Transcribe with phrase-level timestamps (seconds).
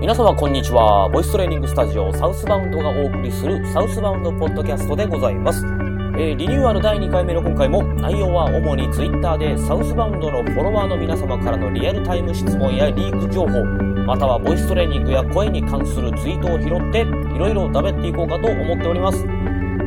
[0.00, 1.08] 皆様こんにちは。
[1.08, 5.66] ボイストレーニングスタジオサウスバウンドがお送りするサウスバウンドポッドキャストでございます。
[6.16, 13.64] えーリニューアル第2回目の今回も内容は主に Twitter でサウスバウンドのフォロワーの皆様からのリアルタイム質問やリーク情報、
[14.06, 17.00] またはボイストレーニングや声に関するツイートを拾って
[17.34, 19.26] いろいろ食べっていこうかと思っております。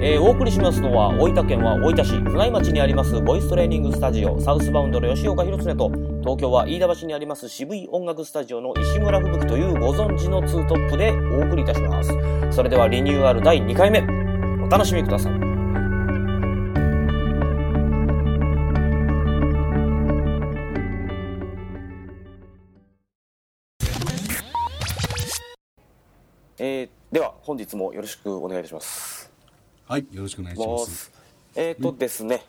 [0.03, 5.91] えーお送りしますのは大分県は大分市船井町にありますボイストレーニングスタジオサウスバウンドの吉岡弘恒と
[6.21, 12.11] 東京は飯田橋にあります渋い音楽スタジオの石村吹雪というご存知のツートップでお送りいたします。
[12.51, 14.01] それではリニューアル第2回目
[14.63, 15.33] お楽しみください。
[26.57, 29.20] えーでは本日もよろしくお願いいたします。
[29.91, 31.11] はい、よろしくお願いします。
[31.53, 32.45] えーとですね、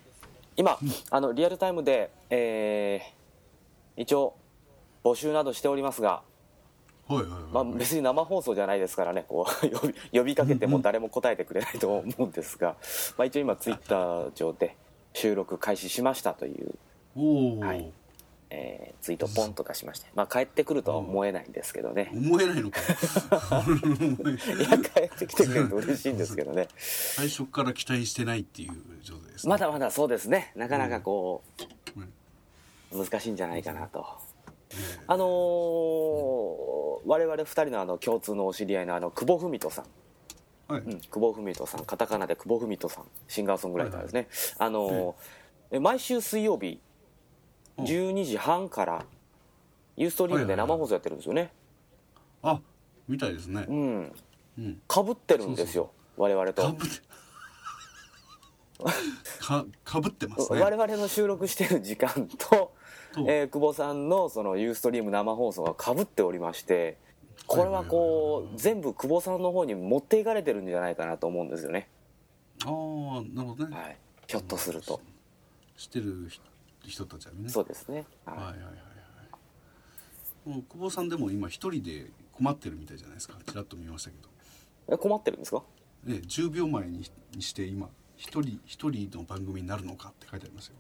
[0.57, 0.79] 今、
[1.11, 4.37] あのリアルタイムで、えー一応、
[5.03, 6.23] 募集などしておりますが、
[7.09, 7.79] はいはいまあ、はい。
[7.79, 12.77] 別に生放送じゃないですからね、こう 呼び呼びかけても誰も答えてくれないと思うんですが、
[13.19, 14.77] まあ、一応今、ツイッター上で
[15.13, 16.73] 収録開始しましたという、
[17.17, 17.93] おお、はい
[18.53, 22.79] えーツイートポンと出しまして、まあ、帰ってくるとは思えないんですけどね、思えないのか。
[22.87, 26.69] いや、帰ってきてくれると嬉しいんですけどね。
[26.77, 29.51] 最初から期待してないっていう状態です、ね。
[29.51, 31.43] まだまだそうですね、なかなかこ
[31.97, 34.07] うんう、難しいんじゃないかなと。
[35.07, 39.83] あのー我々二人のあの共通のお知り合いのあの久保文人さ
[40.69, 40.83] ん、はい。
[40.83, 44.29] うん、久保文人さん、カタカナで久保文人さん、シンガーソングライターですね。
[44.59, 45.17] あの
[45.81, 46.92] 毎週水曜日、うん
[47.79, 49.05] 12時半から、
[49.97, 51.53] ユーストリームで生放送やってるんですよね。
[52.43, 52.61] あ、
[53.09, 53.73] みたいですねう。
[53.73, 54.13] ん。
[54.59, 54.83] うん。
[54.87, 56.63] かぶってるんですよ、我々と。
[56.63, 57.13] かぶって。
[59.41, 60.61] か、かぶってますね。
[60.61, 62.73] 我々の収録してる時間と、
[63.15, 66.97] とえー久保さんのそのユーストリーム生放送がかぶっておりまして
[67.47, 71.89] これはこう全部久保さんの方に持っていかれてるんじゃないかなと思うんですよね、
[72.65, 72.71] ああ、
[73.35, 73.77] なるほどね。
[73.77, 75.01] はい、ひょっとすると
[75.77, 76.43] 知ってる人
[76.89, 77.49] 人たちはね。
[77.49, 78.71] そうですね、はいはいはいはいは
[80.47, 80.49] い。
[80.49, 83.39] もう久保さんでも今一人で困ってるみたいじゃないですか。
[83.47, 84.29] ちらっと見ましたけど。
[84.95, 85.63] え困ってるんですか？
[86.09, 87.05] ええ、10秒前に
[87.35, 90.75] にして今一人一人の番組になるのかって書いてありますよ。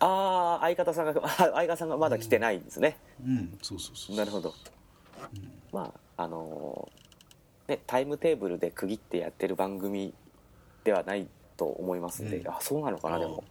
[0.00, 4.16] ああ相方さんがあ 相方さんがまだ来てないんですね、うん、そうそうそうそう。
[4.16, 4.54] なるほど、
[5.72, 10.12] まああのーねタイムテーブルで区切ってやってる番組
[10.84, 13.44] ではないと思いますんで、うんあそうなのかなでも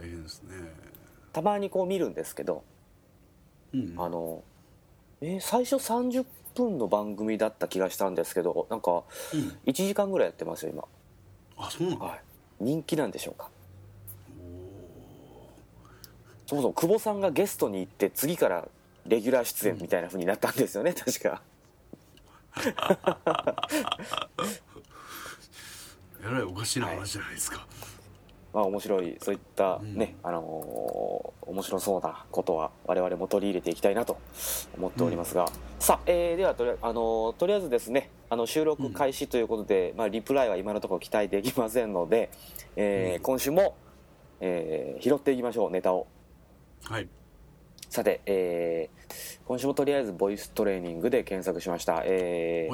[0.00, 0.54] 大変ですね。
[1.32, 2.64] たまにこう見るんですけど
[3.74, 4.42] うん、あの、
[5.20, 8.90] えー最初30分の番組だった気がしたんですけどなんか
[9.34, 10.84] うん、1時間ぐらいやってますよ今。
[11.56, 12.00] あ、そうなの？
[12.04, 12.20] はい。
[12.60, 13.50] 人気なんでしょうか？
[16.46, 18.66] そもそも久保さんがゲストに行って次から
[19.06, 21.42] レギュラー出演みたいな風になったんですよね確か。
[26.20, 27.66] えらいおかしな話じゃないですか。
[28.54, 29.94] まあ面白いそういったうん。
[29.96, 34.18] ね、あのー面白そうなことは我々も取り入れていきたいなと
[34.76, 35.46] 思っておりますが、
[35.78, 42.28] さあ、えーではとりあ,、あのーとりあえずですねあの収録開始ということで、まあ、リプライは今のところ期待できませんので、
[42.76, 43.76] え今週も、
[44.40, 46.06] えー拾っていきましょうネタを。
[46.84, 47.08] はい。
[47.88, 52.68] さて、えー今週もとりあえずボイストレーニングで検索しました、え。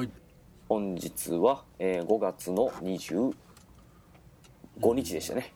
[0.67, 3.33] 本日は、えー5月の25
[4.93, 5.53] 日でしたね、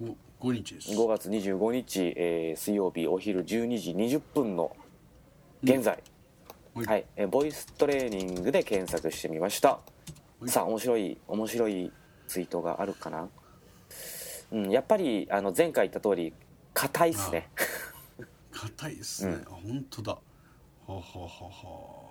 [0.00, 0.90] 五五日です。
[0.90, 4.76] 5月25日、えー水曜日お昼12時20分の
[5.62, 6.02] 現在、
[6.74, 6.86] はい。
[6.86, 7.04] はい。
[7.16, 9.80] えーボイストレーニングで検索してみました、は
[10.46, 10.48] い。
[10.48, 11.92] さあ面白い面白い
[12.28, 13.28] ツイートがあるかな、
[14.52, 16.32] うん、やっぱりあの前回言った通り
[16.74, 17.48] 硬いっすね。
[18.52, 19.38] 硬いですね。
[19.50, 20.12] あ、本当だ。
[20.86, 22.07] はははは。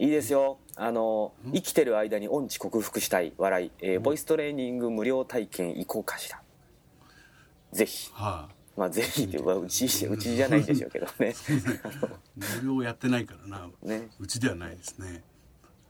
[0.00, 6.40] あいいですよあの生きてる間に音痴克服したい笑い、えーボイストレーニング無料体験行こうかしら
[7.72, 11.34] ぜひはまあぜひっていうちうちじゃないんでしょうけどね
[11.84, 12.08] あ。
[12.62, 13.68] 無料やってないからな。
[13.82, 15.24] ねうちではないですね。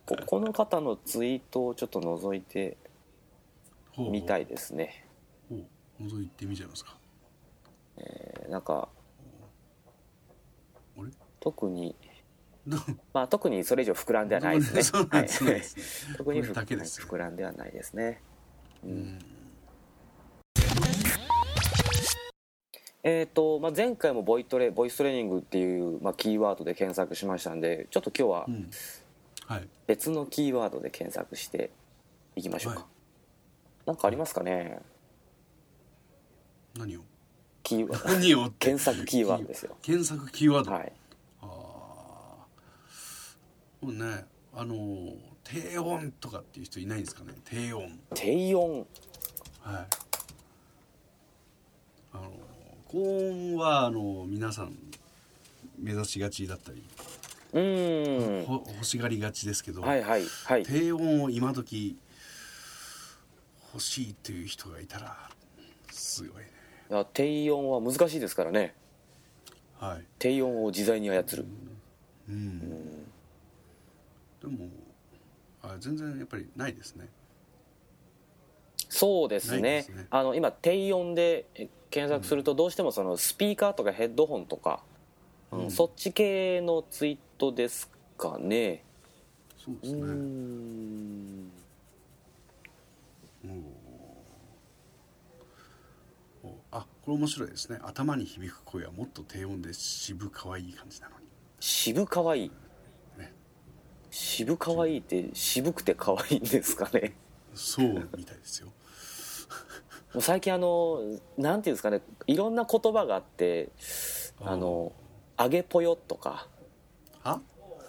[0.07, 2.77] ここの方のツイートをちょっと覗いて
[3.95, 5.05] みたいですね
[5.49, 6.03] ほう。
[6.03, 6.97] 覗いてみちゃいますか。
[7.97, 8.89] えーなんか
[10.97, 11.11] あれ？
[11.39, 11.95] 特に
[13.13, 15.01] まあ特にそれ以上膨らんではないですね。
[15.09, 15.23] はい。
[15.45, 15.63] ね。
[16.17, 18.21] 特に膨らんではないですね。
[18.83, 19.19] うん。
[23.01, 29.59] えーとまあ、前回もボイトレボイストレーニングっていう、まあ、キーワードで検索しましたんでちょっと今日は。
[29.87, 31.71] 別のキーワードで検索して
[32.35, 32.85] いきましょうか、
[33.85, 33.97] はい。
[33.97, 34.79] かありますかね？
[36.77, 37.01] 何を？
[37.63, 38.51] キーワード。
[38.59, 39.77] 検索キーワードですよ。
[39.81, 40.71] 検索キーワード。
[40.73, 40.91] はい
[43.87, 47.33] ねあの低音とかっていう人いないんですかね？
[47.45, 47.99] 低音。
[48.13, 48.85] 低音。
[49.61, 49.87] はい。
[52.13, 52.31] あの
[52.87, 54.75] 高音はあの皆さん
[55.77, 56.83] 目指しがちだったり、
[57.53, 58.45] うーん。
[58.45, 60.63] ほ欲しがりがちですけど、はいはいはい。
[60.63, 61.97] 低音を今時
[63.73, 65.29] 欲しいっていう人がいたら
[65.91, 66.51] すごいね。
[66.89, 68.73] いや低音は難しいですからね。
[69.79, 70.03] はい。
[70.17, 71.45] 低音を自在に操る。
[72.27, 73.05] うん
[74.41, 74.69] でも
[75.61, 77.09] あ全然やっぱりないですね。
[78.89, 79.61] そうですね。
[79.61, 80.07] ね。
[80.09, 84.81] あの今低音でえ検索するとどうしてもそのスピーカーとかヘッドホンとか、
[85.51, 85.59] うん。
[85.63, 88.83] うんそっち系のツイートですかね。
[89.57, 90.01] そうですね。
[90.01, 91.51] ん。
[96.43, 97.79] おあこれ面白いですね。
[97.83, 101.25] 頭に響く声はもっと低音で渋可愛い感じなのに。
[101.59, 102.49] 渋かわいい。
[102.49, 102.68] ね
[104.11, 107.13] 渋かわいいって渋くて可愛いんですかね？
[107.53, 108.67] そうみたいですよ。
[110.13, 111.01] もう最近あの
[111.37, 113.69] なんていうんですかねいろんな言葉があって
[114.41, 114.91] あの
[115.37, 116.47] 「あげぽよ」とか。
[117.21, 117.41] は？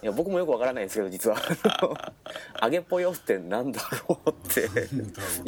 [0.02, 1.36] いや僕もよくわからないんですけど実は
[2.60, 4.60] 「あげぽよ」ってなんだろうって。
[4.62, 4.64] い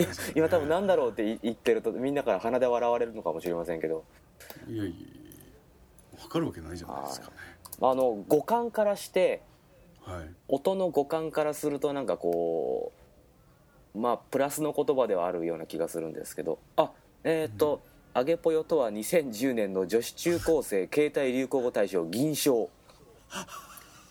[0.03, 4.05] や今多分なんだろうって言言ってるとみんなから鼻で笑われるのかもしれませんけど。
[4.69, 4.95] いやいやい
[6.15, 7.33] や分かるわけないじゃないですかね。
[7.81, 9.43] あの五感からして
[10.05, 10.31] はい。
[10.49, 12.93] 音の五感からするとなんかこ
[13.95, 16.59] うまあプラスの言葉ではあるような気がするんですけど。
[16.77, 16.91] あ
[17.25, 17.81] えっ、と
[18.15, 22.69] 「あげぽよ」とは2010年の女子中高生携帯流行語大賞銀賞。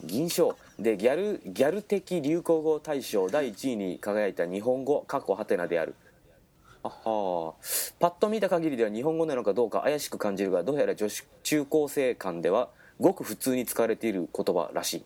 [0.03, 0.55] 銀賞。
[0.79, 5.95] でギャルギャル的流行語大賞第1位に輝いた日本語過去ハテナである。
[6.83, 7.93] あはー。
[7.99, 15.03] パッと見た限りでは日本語なのかどうか怪しく感じるがどうやら女子中高生間ではごく普通に使われている言葉らしい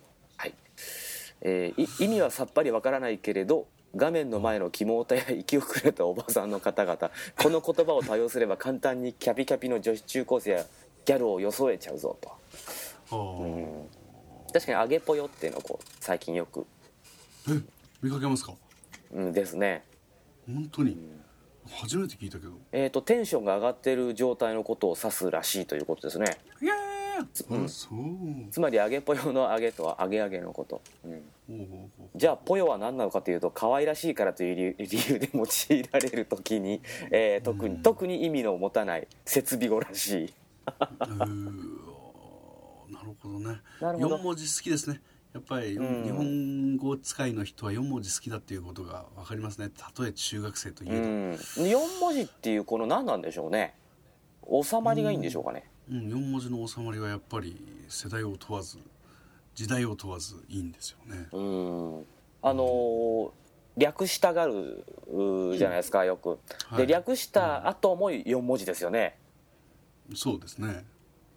[1.41, 7.11] えーい意味はさっぱりわからないけれど画面の前のキモータや生き遅れたおばさんの方々
[7.41, 10.65] この言葉を多用すれば簡単にキャピキャピの女子中高生や
[11.05, 12.31] ギャルを装えちゃうぞと。
[13.11, 13.83] あー。
[14.53, 16.65] 確かに「あげぽよ」っていうのをこう最近よく、
[17.49, 17.61] え
[18.01, 18.53] 見かけますか？
[19.13, 19.83] うん、ですね。
[20.47, 20.97] 本当に？
[21.69, 22.53] 初めて聞いたけど。
[22.71, 26.37] えー、とテンションが上がってる状態のことを指すらしいということですね。
[26.61, 26.84] いやー
[27.21, 31.07] うつまり「あげぽよ」の「あげ」とは「あげあげ」のこと、う
[31.53, 36.81] ん、じゃあ「ぽよ」は何なのかというと可愛らしいからという理由で用いられる時に、
[37.11, 40.33] えー特に特に意味の持たない設備語らしい
[42.89, 43.61] なるほどね。
[43.81, 44.15] なるほど。
[44.17, 45.01] 4文字好きですね。
[45.33, 46.03] やっぱりうん。
[46.03, 49.69] 日本語使いの人は4文字好きだっていうことが分かりますね。
[49.69, 51.65] たとえ中学生というえど、ん。
[51.67, 53.75] 4文字っていうこの何なんでしょうね。
[54.63, 55.65] 収まりがいいんでしょうかね。
[55.65, 57.55] うん、4文字の収まりはやっぱり
[57.87, 58.77] 世代を問わず
[59.53, 61.27] 時代を問わずいいんですよね。
[61.31, 62.05] うん。
[62.41, 63.29] あのー
[63.77, 64.85] 略したがる
[65.57, 66.37] じゃないですかよく、は
[66.75, 66.77] い。
[66.77, 69.17] で略した後も4文字ですよね。
[70.15, 70.85] そうですね。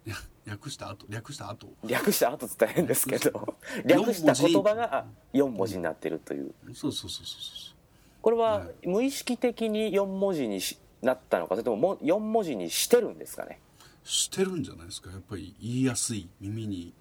[0.05, 0.15] や
[0.45, 1.67] 略した後略した後。
[1.85, 3.55] 略した後って言ったら変ですけど。
[3.85, 5.77] 略した言葉が4文字。
[5.77, 6.53] になってるという。
[6.73, 7.75] そうそうそうそうそ
[8.21, 13.59] これは無意識的に4文字にしなったのかそれともも4文字にしてるんですかね。
[13.59, 13.68] う
[14.09, 15.11] してるんじゃないですか？
[15.11, 16.93] やっぱり言いやすい耳に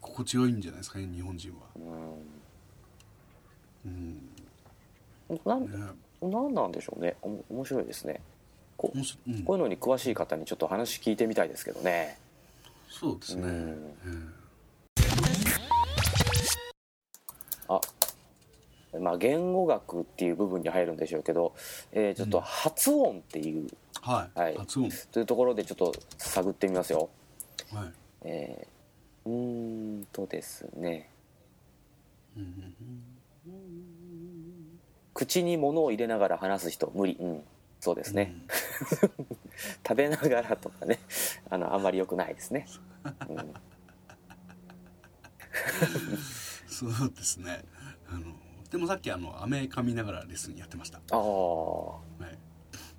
[0.00, 0.98] 心地よいんじゃないですか？
[0.98, 1.58] ね日本人は。
[5.44, 5.64] なん。
[5.64, 5.68] ね
[6.22, 7.16] なんなんでしょうね。
[7.20, 8.20] おも面白いですね。
[8.78, 8.98] こう
[9.30, 9.42] ん。
[9.44, 12.18] こういうのに詳しい方にちょっと話聞いてみたいですけどね。
[12.88, 13.94] そうですね、うん。
[14.06, 15.00] え
[17.68, 17.80] あ
[18.98, 21.54] まあ言語学っていう部分に入るんでしょうけど、
[21.92, 24.56] えーちょっと発音っていう、えはい、はい。
[24.56, 27.08] 発音というところでちょっと探ってみますよ。
[27.72, 27.92] はい。
[28.22, 28.80] えー
[29.26, 31.10] うーんとですね。
[35.12, 37.16] 口に物を入れながら話す人無理。
[37.20, 37.42] うん。
[37.80, 38.34] そうですね、
[39.88, 40.98] 食べながらとかね。
[41.48, 42.66] あのあんまり良くないですね、
[43.26, 43.54] うん。
[46.68, 47.64] そうですね。
[48.06, 48.34] あの
[48.70, 52.38] でもさっきあの飴噛みながらレッスンやってました、ああはい、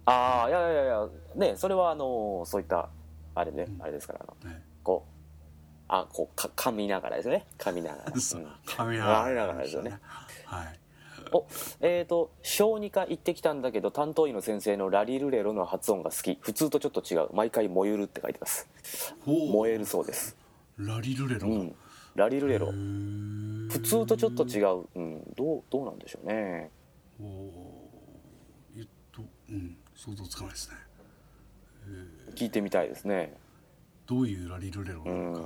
[0.05, 2.89] ああいやいやいやねそれはあのそういった
[3.33, 4.61] あれね、あれですからあのはい。
[4.83, 5.11] こう
[5.87, 7.45] あこうか噛みながらですね。
[7.57, 9.05] 噛みながら、噛みな
[9.47, 9.63] がら。
[9.63, 9.99] ですよね。
[10.45, 10.79] はい。
[11.33, 11.45] お
[11.79, 16.37] えー、と小児科行ってきたんだけど担当医の先生のラリルレロの発音が好き。
[16.41, 17.29] 普通とちょっと違う。
[17.33, 18.67] 毎回燃えるって書いてます。
[19.25, 20.37] 燃えるそうです。
[20.77, 21.75] ラリルレロ、うん。
[22.15, 22.67] ラリルレロ。
[22.67, 26.69] 普通とちょっと違う、うん、どうどうなんでしょうね。
[27.21, 28.79] おー。
[28.79, 30.75] えっとうん想像つかないですね。
[32.33, 33.37] 聞いてみたいですね。
[34.07, 35.39] どういうラリルレロうなのか、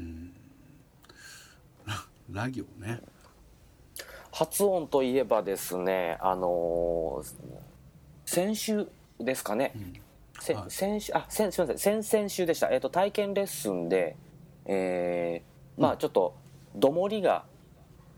[0.00, 0.32] ん。
[2.30, 3.00] ラ行ね。
[4.30, 7.34] 発音といえばですねあのー
[8.26, 8.86] 先週
[9.18, 9.72] ですかね、
[10.38, 10.70] せはい。
[10.70, 12.02] 先週あ先すみません。
[12.02, 14.14] 先々週でした、えっと体験レッスンで、
[14.66, 16.36] えーまあちょっと
[16.76, 17.44] どもりが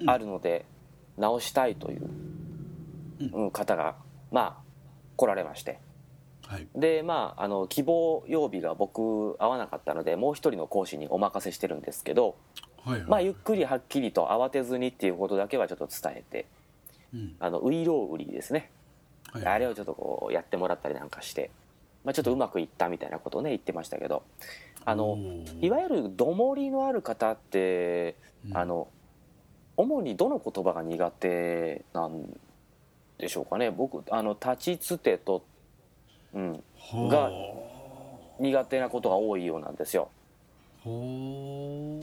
[0.05, 0.67] あるので
[1.17, 2.11] 直したいという、
[3.33, 3.97] うん方が
[4.31, 4.68] まあ
[5.19, 5.81] 来られまして。
[6.47, 6.67] はい。
[6.75, 12.37] でまああの希望曜日が僕合わなかったのでもう一人の講師にお任せしてるんですけど、
[12.85, 13.11] はいはい。
[13.11, 16.47] まあ、ゆっくりはっきりと慌てずにっていうことだけはちょっと伝えて
[17.13, 17.37] うん。
[17.41, 18.71] あのウイロウ売りですね。
[19.33, 21.51] はいあれをちょっとこうやってもらったりなんかして、
[22.05, 24.23] まあ、ちょっとうまくいったみたいなことをね言ってましたけど
[24.87, 25.19] あの
[25.61, 28.57] いわゆるどもりのある方って、うん。
[28.57, 28.89] あの
[29.77, 32.25] 主にどの言葉が苦手なん
[33.19, 33.71] でしょうかね。
[33.71, 35.45] 僕あの立ちつてと、
[36.35, 36.63] うん、
[37.09, 37.31] が
[38.39, 40.09] 苦手なことが多いようなんですよ。
[40.85, 42.01] ほ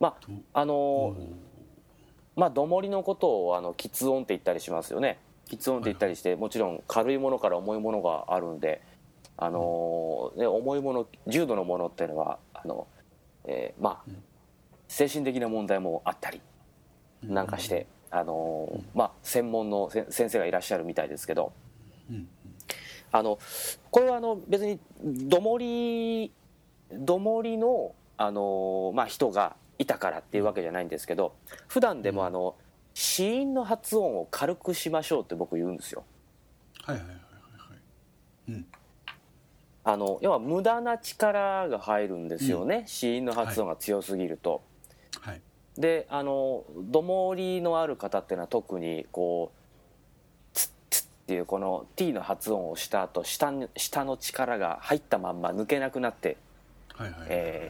[0.00, 0.32] まう？
[0.54, 1.16] ああのほ
[2.36, 5.18] まあどもりのことをあの喫音って言ったりしますよね。
[5.48, 8.80] 喫音って言ったりして、もちろん軽いものから重いものがあるんで
[9.36, 12.86] あのーね、重いもの重度のものっていうのはあの、
[13.44, 14.10] えーまあ
[14.88, 16.40] 精神的な問題もあったり
[17.22, 21.52] なんかして、あのーまあ専門のせ先生がいらっしゃるみたいですけど。
[22.10, 22.28] うん
[23.12, 23.38] あの
[23.92, 26.32] これはあの別にどもり
[26.90, 31.36] どもりの、あのーまあ、人がいたからっていうわけじゃないんですけど
[31.68, 32.56] 普段でもあの
[32.92, 36.02] 子音の発音を軽くしましょうって僕言うんですよ。
[36.82, 37.80] はいはいはいはいはい。
[38.48, 38.66] うん。
[39.84, 44.50] あの要は無駄な力が入るんですよね、子音の発音が強すぎると。
[44.50, 44.60] はい
[45.78, 49.58] であのどもりのある方っていうのは特にこう
[50.54, 56.36] 「ツッツッ」っていうこの T の発音をした後下に下の力が入ったまんま抜けなくなって、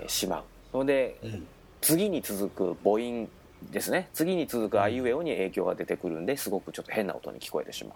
[0.06, 0.78] しまう。
[0.78, 1.46] のでうん。
[1.80, 3.28] 次に続く母音
[3.70, 4.08] ですね。
[4.14, 7.94] 次に続くあいうえおに影響が出てくるんですごくちょっと変な音に聞こえてしま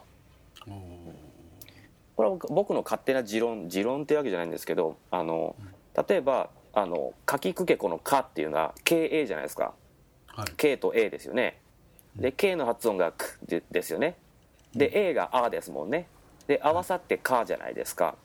[0.66, 0.70] う。
[0.70, 0.76] おー。
[2.16, 5.54] これは僕の勝手な持論持論っていうわけじゃないんですけどあの
[6.08, 9.64] 例えばあの「かきくけこの「か」っていうのは KA じゃないですか。
[9.64, 9.72] はい
[10.44, 11.60] K と A ですよね。
[12.16, 14.16] で K の発音が「く」でですよね。
[14.74, 16.06] で A が「あ」ですもんね。
[16.46, 18.16] で合わさって「か」じゃないですか。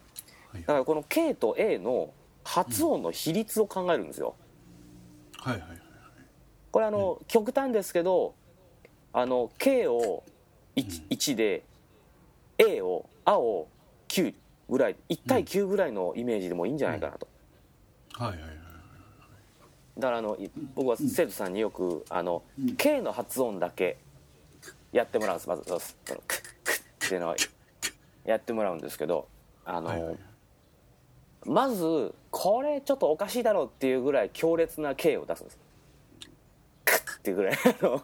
[0.51, 0.62] はい。
[0.62, 4.36] だからこの K と A の発音の比率を考えるんですよ。
[5.38, 5.77] はいはいはい
[6.72, 8.34] これあの極端ですけど
[9.13, 10.24] あの K を
[10.75, 11.63] 1, 1で
[12.58, 13.67] A を「あ」を
[14.08, 14.34] 9
[14.70, 17.27] ぐらい1対9ぐらいのイメージでもいいんじゃないかなと。
[18.13, 18.62] はいはいはい
[19.97, 22.41] だからあのい僕は生徒さんによくあの
[22.77, 23.97] K の発音だけ
[24.91, 25.50] やってもらうんです。
[25.50, 25.85] まずそのク
[26.35, 27.35] ックッっていうのを
[28.25, 29.27] やってもらうんですけど
[29.65, 30.15] あの、はいはい。
[31.45, 35.59] まずこれちょっとおかしいだろうっていうぐらい強烈な K を出すんです。
[36.85, 37.53] クッっていうぐらい。
[37.53, 38.01] あの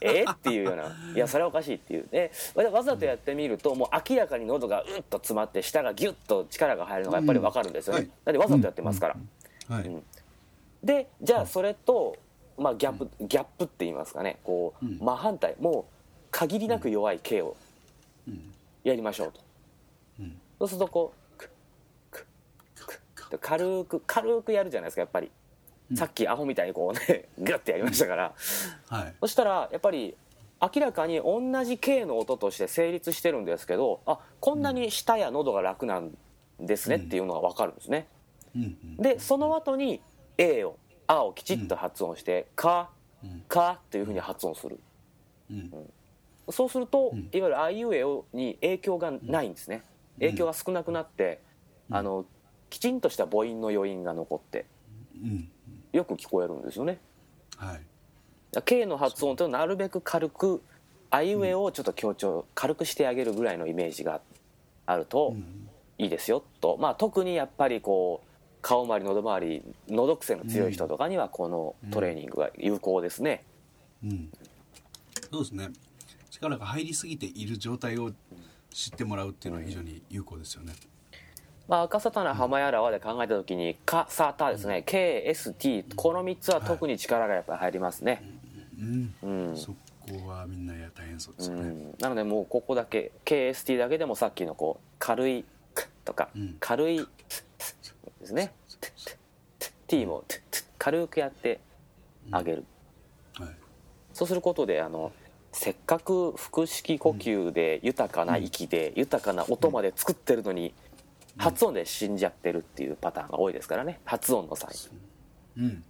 [0.00, 0.24] え？
[0.24, 0.96] っていうような。
[1.14, 2.08] いやそれはおかしいっていう。
[2.10, 8.12] でわざとやってみるともう明らかに喉がうっと詰まって舌がギュッと力が入るのがやっぱり分かるんですよね、うんはい。
[8.24, 9.16] だってわざとやってますから、
[9.76, 9.86] はい。
[9.86, 10.02] うん
[10.86, 12.16] でじゃあそれと、
[12.56, 14.38] まあ、ギャップギャップって言いますかね。
[14.44, 14.98] こう、うん。
[14.98, 15.56] 真反対。
[15.60, 15.84] もう
[16.30, 17.56] 限りなく弱い K を
[18.28, 18.54] うん。
[18.84, 19.40] やりましょうと、
[20.20, 20.40] うん。
[20.60, 21.48] そうするとこうクッ
[22.12, 25.30] クック軽く軽くやるじゃないですかやっぱり、
[25.94, 28.34] さっきアホみたいにこうね グッてやりましたから、
[28.88, 29.14] はい。
[29.20, 30.16] そしたらやっぱり
[30.62, 36.16] 明らかに同じ K の音として成立してるんですけどあこんなに舌や喉が楽なん
[36.60, 38.06] ですねっていうのが分かるんですね、
[38.54, 38.62] うん。
[38.62, 38.96] うん。
[38.96, 40.00] でその後に
[40.38, 42.90] A を「あ」をきちっと発音して「か」
[43.22, 44.78] うん「か」っていうふうに発音する。
[45.50, 45.70] うん。
[46.50, 47.28] そうすると、ん。
[47.32, 49.82] いわゆる「あいうえお」に影響がないんですね。
[50.18, 51.42] 影響が少なくなって、
[51.90, 52.24] あの
[52.70, 54.66] きちんとした母音の余韻が残って
[55.14, 55.50] うん。
[55.92, 56.98] よく聞こえるんですよね。
[57.56, 57.80] はい。
[58.64, 60.62] K の発音というのはなるべく軽く
[61.10, 64.20] 「あいうえお」をちょっと強調軽くしてあげるぐらいのイメージが
[64.86, 65.68] あるとうん。
[65.98, 68.35] いいですよと、まあ、特にやっぱりこう
[68.66, 73.44] 顔周り喉周り喉癖の強い人とかにはこのトレーニングが有効ですね、
[74.02, 74.28] うん。
[75.30, 75.68] そうですね。
[76.32, 78.10] 力が入りすぎている状態を
[78.70, 80.72] 知ってもらうっていうのは非常に有効ですよね。
[81.68, 88.20] まあ、赤沙汰な浜やらわで考えた時に「か」「さ」「た」ですね「KST」この3つは特に力がやっぱり入りますね、
[88.80, 91.62] うんうんそこはみんなや大変そうですよね。
[91.62, 96.56] うん、なのでもうここだけ KST だけでもさっきのこう軽い「く」とかうん。
[96.58, 97.06] 軽い
[98.26, 98.52] 「ですね。
[99.86, 100.24] T も
[100.78, 101.60] 軽くやって
[102.32, 102.64] あげる、
[103.38, 103.48] はい。
[104.12, 105.12] そうすることであの
[105.52, 110.74] せっかく腹式呼吸で豊かな息で豊かな音まで作ってるのに
[111.36, 114.00] 発音で死んじゃってるっていうパターンが多いですからね。
[114.04, 114.74] 発音の際。
[115.56, 115.84] うん。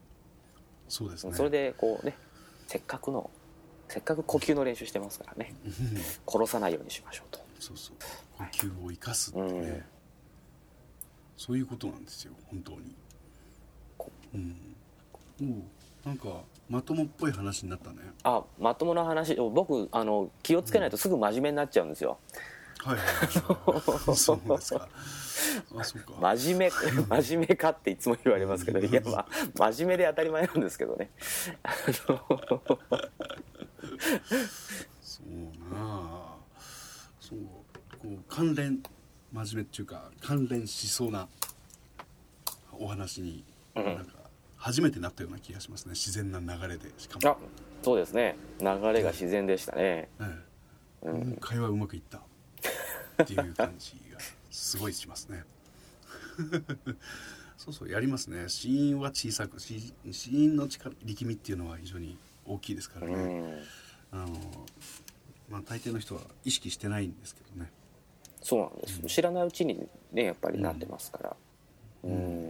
[0.89, 1.33] そうですね。
[1.33, 2.17] それでこうね
[2.67, 3.31] せっかくの
[3.89, 5.55] せっかく呼吸の練習してますからね。
[5.65, 5.73] うん。
[6.27, 7.41] 殺さないようにしましょうと。
[7.59, 7.97] そうそう。
[8.39, 9.85] 呼吸を生かすってね、うん
[11.37, 12.95] そういうことなんですよ本当に。
[13.99, 14.57] こうん。
[15.41, 15.57] も
[16.05, 16.29] うなんか
[16.69, 17.99] まともっぽい話になったね。
[18.23, 19.35] あまともな話。
[19.35, 22.19] 僕あの気をつけないとすぐ真面目になっちゃうんですよ。
[22.79, 24.89] はいはいはい そうですか。
[25.79, 26.13] あそうか。
[26.35, 31.11] 真面目真面目かっていつも言われますけどいやまあ真面目で当たり前なんですけどね。
[31.63, 31.71] あ
[32.09, 32.41] の
[35.03, 36.37] そうなあ。
[37.21, 37.39] そう
[37.99, 38.81] こう関連
[39.33, 41.29] 真面目っていうか関連しそうな
[42.73, 43.85] お話に、うん。
[43.85, 44.13] なんか
[44.57, 45.93] 初めてなったような気がしますね。
[45.93, 46.91] 自然な流れで。
[46.99, 47.31] しかも。
[47.31, 47.37] あ
[47.83, 48.37] そうですね。
[48.61, 50.09] 流れが自然でしたね。
[51.03, 52.19] う会話うまくいった。
[53.23, 54.19] っていう感じが
[54.51, 55.45] すごいしますね。
[57.57, 58.49] そうそうやりますね。
[58.49, 63.63] 死因は小さく死死因の力力みっていうのは非常に大きいですからうね、ん。
[64.13, 64.29] あの
[65.49, 67.71] まあ大抵の人は意識してないんですけどね
[68.43, 69.03] そうなんです。
[69.03, 71.37] 知らないうちにねやっぱりなってますから。
[72.05, 72.45] うん。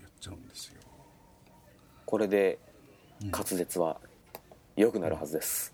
[0.00, 0.80] やっちゃうんですよ。
[2.04, 2.58] これで
[3.22, 3.30] うん。
[3.30, 4.00] 滑舌は
[4.76, 5.72] 良くなるはずです。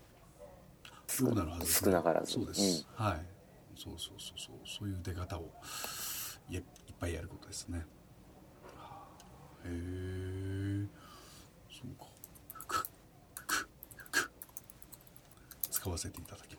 [1.19, 2.31] よくなるはずです、少なからず。
[2.33, 3.25] そうです、はい。
[3.75, 4.55] そうそうそうそう。
[4.65, 5.51] そういう出方を
[6.49, 6.65] いやいっ
[6.99, 7.85] ぱいやることですね。
[8.77, 9.03] は
[9.65, 9.67] あ。
[9.67, 10.85] へえ。
[11.69, 12.05] そうか。
[12.53, 12.87] く
[13.35, 13.69] く
[14.11, 14.31] く。
[15.69, 16.50] 使わせていただき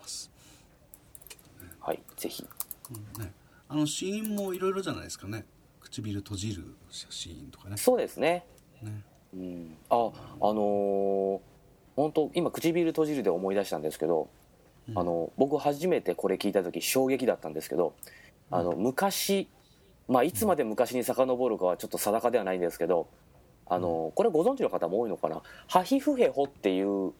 [1.82, 2.46] はいぜひ。
[2.90, 3.32] うんね、
[3.68, 5.44] あのシーンもいろいろじゃないですかね。
[5.80, 7.76] 唇閉じるシーンとかね。
[7.76, 8.44] そうですね。
[8.82, 9.02] ね。
[9.34, 9.76] うん。
[9.90, 9.98] ああ
[10.40, 11.40] のー
[11.94, 14.30] 本当今唇閉じるで思い出したんですけど、
[14.88, 14.98] うん。
[14.98, 17.94] あの僕初めてこれ聞いた時衝撃だったんですけど、
[18.50, 19.48] あの昔
[20.08, 23.08] まあいつまで昔に遡るかはちょっと定かではないんですけど
[23.66, 27.12] あのこれご存知の方も多いのかな「ハヒフヘホ」っていう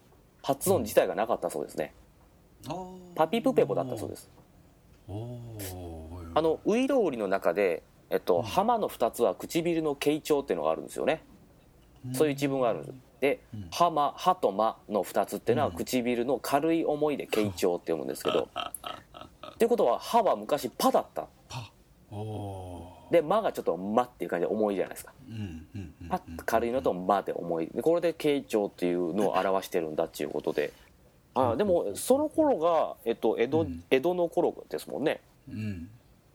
[0.43, 1.95] 発音自体がなかったそうですね、
[3.15, 4.29] パピプペポだったそうです
[6.35, 11.23] あのウイロウリの中で、えっと、浜の2つは唇の傾聴っていうのがあるんですよね、
[12.13, 12.95] そういう一文があるんです。
[13.23, 18.49] でうん「浜」「歯」と「間」の2つっていうのは唇の軽い思いで傾聴って読むんですけど。
[19.55, 21.29] っていうことは「歯」は昔「パ」だった。
[23.13, 25.13] で「間」がちょっと「間」っていう感じで重いじゃないですか。
[26.09, 27.69] パ軽いのと「間」で重い。
[27.69, 30.73] でこれで傾聴っていうのを表してるんだっていうことで
[31.35, 33.85] あでもその頃が、えっと、江戸うん。
[33.91, 35.21] 江戸の頃ですもんね。
[35.49, 35.89] うん。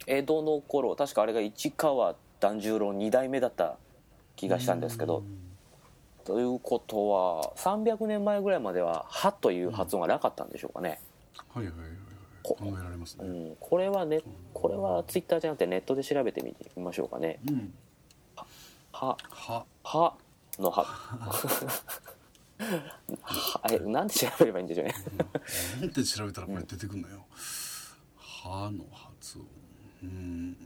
[0.07, 3.77] 江戸の頃確かあれが市川團十郎2代目だった
[4.35, 5.23] 気がしたんですけど、
[6.23, 10.99] ということは300年前ぐらいまでは「は」という発音がなかったんでしょうかね、
[11.49, 11.97] はいはいはいはい。
[12.43, 13.27] こ考えられますね。
[13.27, 14.21] うん、これはね
[14.53, 17.39] これはツイッターじゃなくてネットで調べてみみましょうかね。
[17.47, 17.73] うん
[18.93, 20.13] 「は」は「は」
[20.59, 20.85] の「は」
[23.21, 24.95] はえなんで調べればいいんでしょうね。
[25.79, 27.25] なんて調べたらこれ出てくるのよ。
[28.17, 29.45] はの発音。
[30.03, 30.57] うん。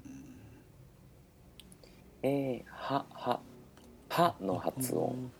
[2.23, 3.39] えー、はは
[4.10, 5.32] はの発音。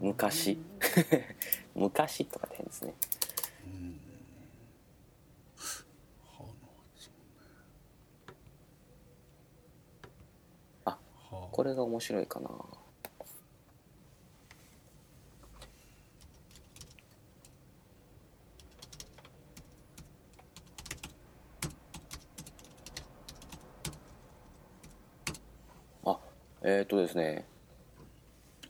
[0.00, 0.58] 昔。
[1.74, 2.94] 昔とかで変ですね。
[6.38, 6.48] はの
[6.94, 7.10] 発
[10.84, 10.98] あ
[11.30, 12.50] 音はこれが面白いかな
[26.04, 26.18] あ
[26.68, 27.46] えっ、とですね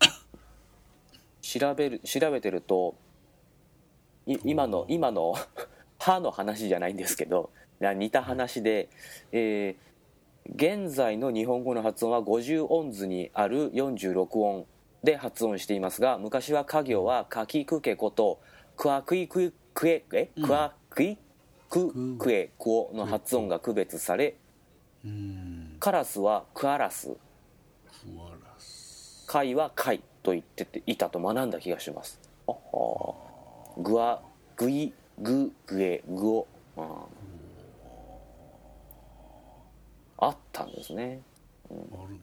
[1.41, 2.95] 調べる調べてると
[4.27, 5.35] い今の今の
[5.99, 8.89] 歯の話じゃないんですけどな似た話で、
[9.33, 9.87] えー
[10.55, 14.67] 現在の日本語の発音は50音図にある46音
[15.03, 18.39] で発音していますが昔は家業はかきくけこと
[18.77, 21.19] クワクイククエえクワクイ
[21.69, 24.37] ククエクオの発音が区別され
[25.05, 25.77] うん。
[25.81, 27.17] カラスはクアラス
[29.27, 32.21] 貝は貝と言ってていたと学んだ気がします。
[32.47, 33.15] あは
[33.79, 34.23] グワ
[34.57, 36.47] グイググエグオ。
[36.77, 37.07] あ
[40.19, 41.21] あったんですね。
[41.71, 42.19] あるん。
[42.19, 42.23] で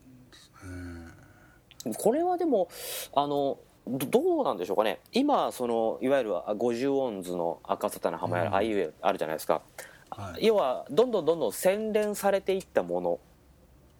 [1.84, 2.70] すねこれはでも
[3.13, 5.00] あのどどうなんでしょうかね。
[5.12, 8.56] 今そのいわゆるあ50音図の赤沙汰な浜やうん。
[8.56, 9.62] あいうえあるじゃないですか、
[10.10, 10.46] はい。
[10.46, 13.12] 要はどんどんどんどん洗練されていったもの。
[13.12, 13.33] うん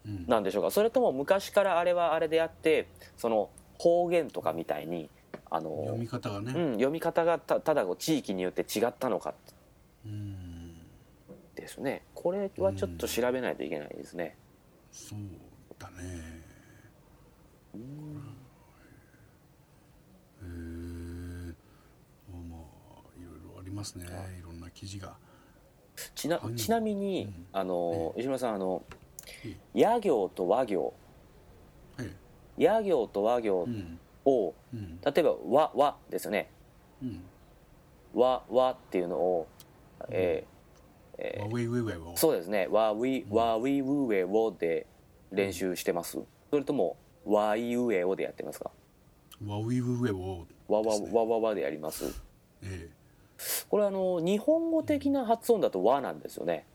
[0.04, 0.70] なんでしょうか。
[0.70, 5.08] それとも昔からあれはあれであってその方言とかみたいに
[5.50, 6.52] あの読み方がね。
[6.52, 9.34] うん、読み方がたただ地域によって違ったのか。
[10.04, 10.76] うん。
[11.54, 12.02] ですね。
[12.14, 14.36] これはちょっと調べないといけないですね、
[14.90, 15.18] そう
[15.78, 15.94] だね。
[16.02, 16.08] へ
[20.42, 21.54] え
[22.48, 24.04] まあいろいろありますね。
[24.04, 24.42] い。
[24.42, 25.16] ろんな記事が。
[26.14, 27.46] ちなはいちなみに、うん。
[27.52, 29.03] あの吉村さんあのえ
[29.74, 30.92] 野行と和行。
[31.98, 32.16] え
[32.58, 33.98] 野行と和行うん。
[34.24, 35.00] を、うん。
[35.00, 36.50] 例えば和和ですよね。
[37.02, 37.22] うん。
[38.14, 39.46] 和和っていうのを、
[40.08, 40.54] えー
[41.40, 42.16] ワウェイウェイウェイを。
[42.16, 42.66] そうですね。
[42.68, 44.86] 和ウィ和ウィウェオで
[45.30, 46.18] 練習してます。
[46.50, 48.72] それとも和イウェオでやってますか？
[49.46, 52.20] ワウィウェイをわわわわわでやります。
[52.62, 52.88] え
[53.68, 56.66] これあの日本語的な発音だと和なんですよね。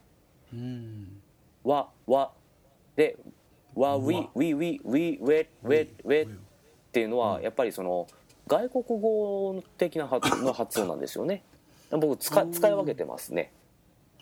[0.54, 1.22] えうん。
[1.64, 2.32] 和和
[3.00, 3.16] で
[3.76, 6.30] 和ウィ和ウィウィウィウェウェウェっ
[6.92, 8.08] ていうのはやっぱりその
[8.46, 11.44] 外国語的な発 の発音なんですよね。
[11.92, 13.54] 僕使使い分けてますね。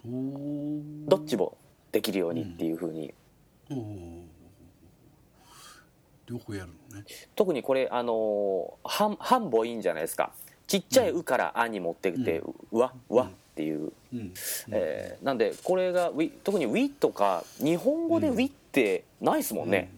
[0.06, 1.58] どっちも
[1.92, 3.16] できるようにっていうふうに。
[3.72, 4.22] おー
[6.28, 7.06] 両方やるのね。
[7.36, 10.34] 特にこれあの半半母音じゃないですか。
[10.68, 14.34] ちっちゃい「う」から「あ」に持ってきて「うわ」「わ」っていう、うん。
[14.72, 19.92] えーなんでこれがウィ特に「ウィ」とか日本語で「ウィ」ってないですもんね、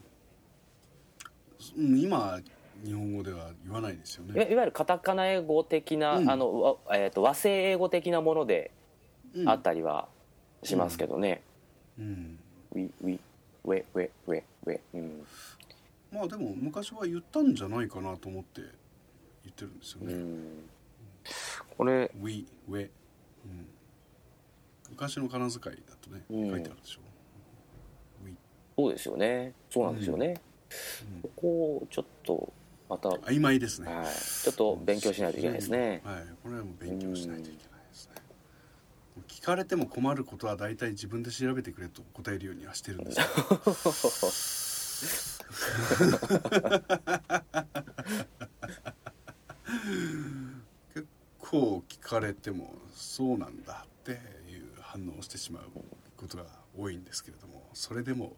[1.76, 2.00] うん。
[2.00, 2.38] 今
[2.82, 6.30] 日本語では言わないですよいわねいわゆるカタカナ英語的な、うん。
[6.30, 8.70] あのわえー、と和製英語的なもので
[9.34, 9.48] うん。
[9.48, 10.08] あったりは
[10.62, 11.42] しますけどね。
[11.98, 12.38] うん
[12.72, 13.18] 「ウィ」「ウィ」
[13.64, 15.26] 「ウェ」「ウェ」「ウェ」「ウェ」うん
[16.12, 18.62] まあでも昔は言ったんじゃないかなと思って
[19.44, 20.68] 言ってるんですよね、うん。
[21.76, 22.88] これウィウェ、
[23.44, 23.68] うん、
[24.90, 26.50] 昔の仮名遣いだとね、うん。
[26.50, 27.00] 書いてあるでしょ。
[27.00, 27.09] ウィ
[28.80, 29.52] そうですよね。
[29.70, 30.40] そうなんですよね、
[31.22, 32.52] ここをちょっと
[32.88, 33.88] また、はい、曖昧ですね、
[34.42, 36.00] ちょっと勉強しないといけないですね。
[36.04, 36.24] はい。
[36.42, 38.14] これはもう勉強しないといけないですね。
[39.28, 43.60] 聞かれても困ることは大体自分で調べてくれと答えるようにはしてるんですけど
[50.94, 51.06] 結
[51.38, 54.18] 構聞かれてもそうなんだっていう
[54.80, 55.64] 反応をしてしまう
[56.16, 56.44] ことが
[56.78, 58.36] 多いんですけれどもそれでも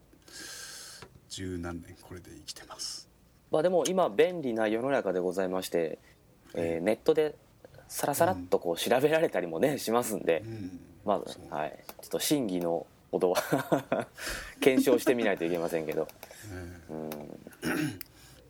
[1.29, 3.09] 十何年これで生きてます。
[3.51, 5.99] まあでも今便利な世の中でございまして、
[6.53, 7.35] えーネットで
[7.87, 10.79] さらさらっとこう調べられたりもねしますんで、うん。
[11.05, 11.79] まあはい。
[12.01, 14.07] ちょっと真偽のほどは
[14.59, 16.07] 検証してみないといけませんけど。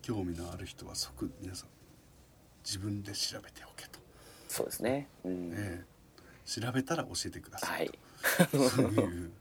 [0.00, 1.68] 興味のある人は即皆さん
[2.62, 3.98] 自分で調べておけと、
[4.48, 5.52] そうですね、うん。
[5.54, 5.84] ええ。
[6.46, 7.90] 調べたら教えてくださ、はいい。
[8.52, 9.32] そういう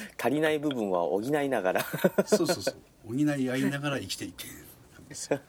[0.20, 1.84] 足りない部分は補いながら。
[2.26, 2.74] そうそうそう。
[3.06, 4.44] 補い合いながら生きていく
[5.02, 5.40] んですよ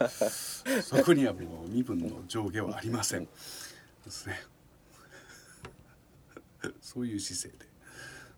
[0.83, 3.25] そこにはもう身分の上下はありません。
[3.25, 3.29] で
[4.11, 4.39] すね。
[6.81, 7.65] そういう姿勢で。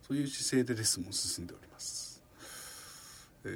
[0.07, 2.23] そういう姿勢でレッスンも進んでおります、
[3.43, 3.47] え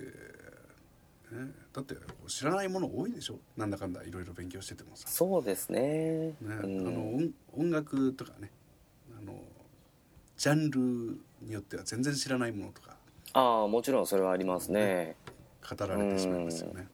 [1.32, 1.95] ーね、だって
[2.27, 3.39] 知らないもの多いでしょ？
[3.56, 5.08] なんだかんだいろいろ勉強しててもさ。
[5.08, 5.80] そうですね。
[5.80, 6.88] ね、うん。
[6.88, 8.51] あの音音楽とかね。
[9.17, 9.41] あの
[10.36, 12.95] ジャンルによっては全然知らないものとか。
[13.34, 15.15] ああもちろんそれはありますね。
[15.67, 16.88] 語られてしまいますよね。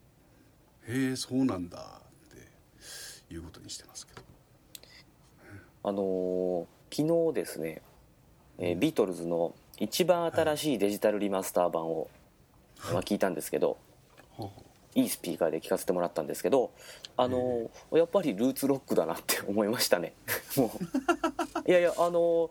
[0.87, 4.21] へえそうなんだっていうことにしてますけど。
[5.83, 7.81] あのー昨日ですね、
[8.59, 12.09] えービートルズの一番新しいデジタルリマスター版を、
[12.93, 13.77] まあ、聞いたんですけど
[14.31, 14.63] ほうほ
[14.95, 16.71] いいスピーカーで聞かせてもらったんですけど
[17.17, 20.13] あのーやっぱりルーツロックだなって思いましたね。
[20.57, 20.71] も
[21.65, 21.69] う。
[21.69, 22.49] いやいやあのー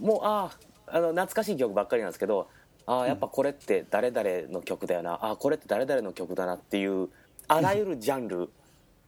[0.00, 2.48] もうあああの懐かしい曲ばっかりなんですけど
[2.86, 5.14] ああやっぱこれって誰々の曲だよな。
[5.14, 7.08] ああこれって誰々の曲だなっていう
[7.48, 8.48] あらゆるジャンル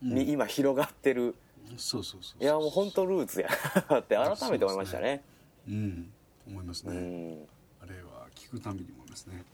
[0.03, 1.35] に今広がってる、う
[1.77, 2.43] そうそうそうそう。
[2.43, 3.49] いやもう本当ルーツや。
[3.89, 5.23] なって改めて思いましたね。
[5.69, 6.11] うん。
[6.49, 6.97] 思いますうね。
[7.01, 7.39] ん。
[7.83, 9.45] あれは聞くたびに思いますね。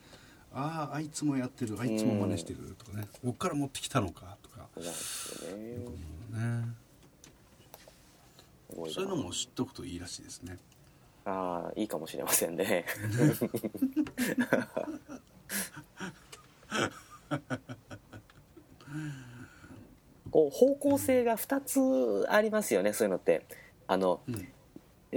[0.55, 1.77] あああいつもやってる。
[1.79, 3.07] あいつも真似してるとかね。
[3.23, 4.69] こっから持ってきたのかとか。
[4.75, 5.67] そうなんですよね。
[6.39, 6.85] ね。
[8.93, 10.59] そういうのも知っとくといいらしいですね。
[11.25, 12.85] ああいいかもしれませんね。
[20.31, 23.47] こう方向性が2つありますよねそういうのって。
[23.87, 24.49] あのうん。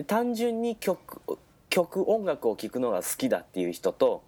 [0.06, 1.39] 単純に曲
[1.70, 4.24] 曲音楽を聴くのが好きだっていう人と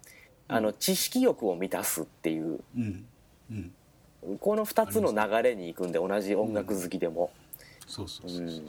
[0.48, 2.60] あの知識欲を満たすっていう。
[2.76, 3.06] うん。
[3.50, 3.72] うん。
[4.38, 7.30] この2つの流れに行くんで同じ音楽好きでも。
[7.86, 8.66] そうそうそうそうそう。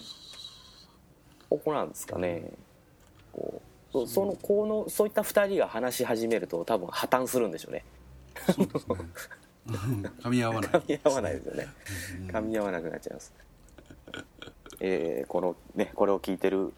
[1.50, 2.44] ここなんですかね
[3.34, 7.84] こうそそのこのそういった2人が話し始めると多分破綻するんでしょうね。
[10.22, 10.72] 噛み合わない。
[10.72, 11.68] 噛み合わないですよね。
[12.28, 13.34] 噛み合わなくなっちゃいます。
[14.80, 16.74] えーこのねこれを聞いてる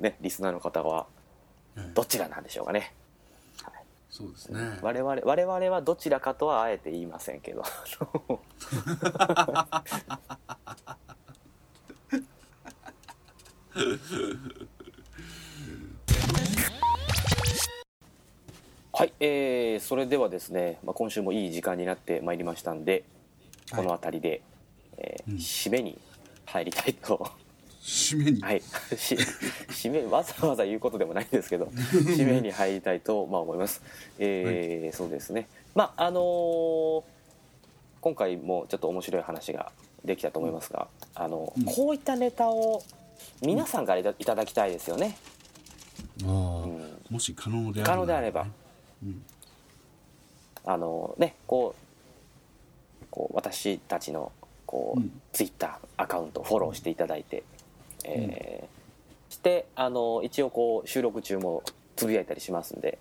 [0.00, 1.06] ねリスナーの方は
[1.76, 2.94] はいどちらなんでしょうかね。
[4.10, 4.78] そうですね。
[4.82, 7.62] 我々我々はどちらかとはあえて言いませんけど
[18.94, 23.04] はい、えー、それではですね、まあ、今週もいい時間になってまいりましたんで
[23.74, 24.42] この辺りで、
[24.98, 25.38] えーうん。
[25.38, 25.98] 締めに
[26.44, 27.30] 入りたいと。
[27.82, 28.60] 締めに、はい、
[28.96, 31.64] し締めわざわざ言うことでもないんですけど
[32.14, 33.82] 締めに入りたいと、まあ、思います。
[34.18, 35.48] えーそうですね。
[35.74, 37.02] まああのー
[38.00, 39.72] 今回もちょっと面白い話が
[40.04, 42.82] できたと思いますが、あのうんこういったネタを
[43.40, 45.16] 皆さんからいただきたいですよね。
[46.20, 46.98] うん。
[47.10, 47.94] もし可能であれば。
[47.94, 48.46] 可能であれば、
[49.02, 49.24] うん。
[50.64, 51.74] あのねこ
[53.00, 54.32] うこう私たちの
[54.66, 55.20] こう、うん。
[55.32, 57.42] ツイッターアカウントフォローしていただいて、
[58.04, 58.82] えー
[59.32, 61.62] してあの一応こう収録中も
[61.96, 62.98] つぶやいたりしますんで、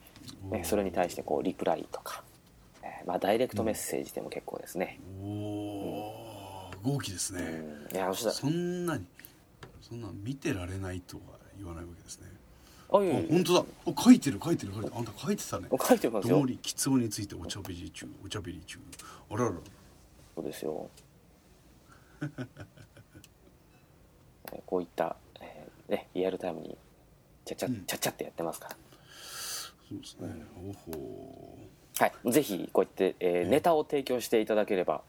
[0.49, 2.23] ね、それに対してこうリプライとか、
[2.81, 7.43] えーまあ、ダイレクトメッセージでも結構ですね、おおー豪気ですうね、
[7.91, 7.95] ん。
[7.95, 9.05] いやそんなに
[9.81, 11.23] そんな見てられないとは
[11.57, 12.27] 言わないわけですね
[12.93, 13.65] あ本当だ。
[13.87, 14.93] あ書いてる書いてる書いてる。
[14.97, 15.67] あんた書いてたね。
[15.69, 16.35] 書いてますよ。
[16.35, 18.79] どもりきつおについておちゃべり中おちゃべり中。
[19.29, 19.51] あらら。
[20.35, 20.89] そうですよ。
[22.21, 22.25] え
[24.57, 26.77] ーこういった、えーね、リアルタイムに
[27.45, 27.85] ちゃちゃうん。
[27.85, 28.75] ちゃちゃってやってますから、
[29.87, 30.45] そうですね。
[30.57, 31.57] おほ
[31.97, 35.01] はい、ぜひこうやって、えーネタを提供していただければ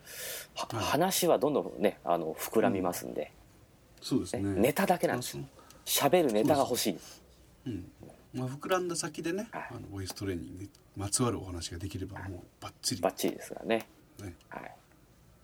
[0.54, 0.84] ははい。
[0.84, 3.32] 話はどんどんねあの膨らみますんで、
[4.00, 4.42] そうですね。
[4.54, 5.44] ねネタだけなんですよ。
[5.84, 6.98] 喋るネタが欲しい
[7.66, 7.84] うん。
[8.34, 9.66] まあ、膨らんだ先でね、はい。
[9.70, 13.86] あのボイストレーニングにまつわるお話ができればもうバッチリ、バッチリですからね、
[14.20, 14.62] ね、はい。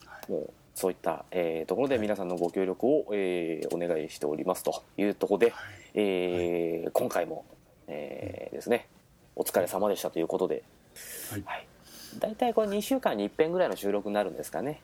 [0.06, 0.30] はい。
[0.30, 5.74] もうそういった、えーところで皆さんのご協力を、えーお願いしておりますというところで、はい。
[5.94, 7.44] えー今回も、
[7.86, 8.88] えーですね。
[9.36, 10.62] お疲れ様でしたということで、
[11.30, 11.42] はい。
[11.44, 11.66] はい、
[12.18, 14.80] 大体これ2週間に1遍ぐらいの収録になるんですかね。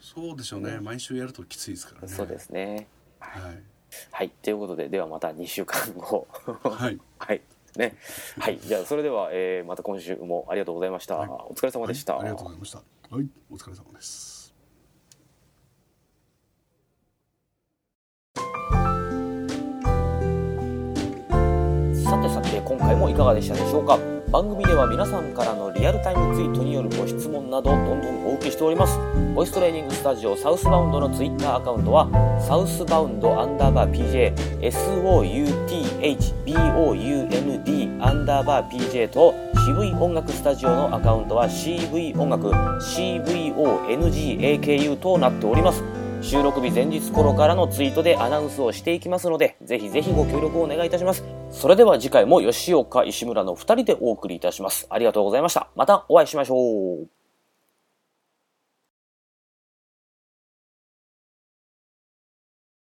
[0.00, 2.08] そうでしょうね、毎週やるときついですからね。
[2.08, 2.86] そうですね。
[3.18, 3.75] はい
[4.10, 6.26] はいということでではまた2週間後。
[6.62, 6.98] はい。
[7.18, 7.40] はい。
[7.76, 7.94] ね。
[8.38, 8.58] はい。
[8.60, 11.28] じゃあそれでは、えーまた今週もありがとうございました、はい。
[11.28, 12.22] お疲れ様でした、はい。
[12.22, 12.78] ありがとうございました。
[12.78, 13.26] はい。
[13.50, 14.54] お疲れ様です。
[22.04, 24.15] さてさて今回もいかがでしたでしょうか？
[24.30, 28.98] 番組では皆さんからのリアルタイムツイートによるご質問などどんどんお受けしております。
[29.34, 32.10] ボイストレーニングスタジオサウスバウンドのツイッターアカウントは
[32.40, 35.66] サウスバウンドアンダーバー PJ SOUTHBOUND
[38.04, 39.32] アンダーバー PJ と
[39.64, 43.36] 渋い音楽スタジオのアカウントは CV 音楽 CVONGAKU
[44.96, 45.84] となっております。
[46.26, 51.24] 収録日前日頃からのツイートでアナウンスをしていきますのでぜひぜひご協力をお願いいたします。
[51.52, 54.88] それでは次回も吉岡石村の2人でお送りいたします。
[54.90, 55.70] ありがとうございました。
[55.76, 56.56] またお会いしましょ
[57.04, 57.15] う。